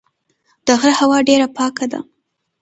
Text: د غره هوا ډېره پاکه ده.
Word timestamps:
د 0.65 0.67
غره 0.79 0.93
هوا 0.99 1.17
ډېره 1.29 1.47
پاکه 1.57 1.85
ده. 1.91 1.99